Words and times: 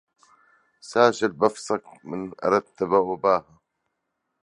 ساجل 0.81 1.31
بفصك 1.31 1.83
من 2.03 2.31
أردت 2.43 2.81
وباهه 2.83 3.61